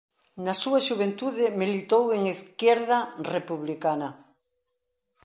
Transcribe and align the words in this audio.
Na 0.45 0.53
súa 0.61 0.79
xuventude 0.87 1.45
militou 1.61 2.03
en 2.17 2.21
Izquierda 2.35 2.97
Republicana. 3.35 4.09